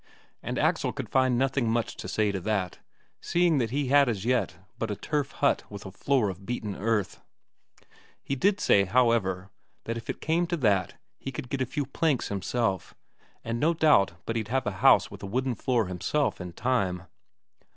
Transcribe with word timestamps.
And 0.41 0.57
Axel 0.57 0.91
could 0.91 1.09
find 1.09 1.37
nothing 1.37 1.69
much 1.69 1.95
to 1.97 2.07
say 2.07 2.31
to 2.31 2.39
that, 2.39 2.79
seeing 3.21 3.59
that 3.59 3.69
he 3.69 3.89
had 3.89 4.09
as 4.09 4.25
yet 4.25 4.55
but 4.79 4.89
a 4.89 4.95
turf 4.95 5.29
hut 5.29 5.61
with 5.69 5.85
a 5.85 5.91
floor 5.91 6.27
of 6.31 6.43
beaten 6.43 6.75
earth. 6.75 7.21
He 8.23 8.35
did 8.35 8.59
say, 8.59 8.85
however, 8.85 9.51
that 9.83 9.97
if 9.97 10.09
it 10.09 10.19
came 10.19 10.47
to 10.47 10.57
that, 10.57 10.95
he 11.19 11.31
could 11.31 11.49
get 11.49 11.61
a 11.61 11.67
few 11.67 11.85
planks 11.85 12.29
himself, 12.29 12.95
and 13.43 13.59
no 13.59 13.75
doubt 13.75 14.13
but 14.25 14.35
he'd 14.35 14.47
have 14.47 14.65
a 14.65 14.71
house 14.81 15.11
with 15.11 15.21
a 15.21 15.27
wooden 15.27 15.53
floor 15.53 15.85
himself 15.85 16.41
in 16.41 16.53
time! 16.53 17.03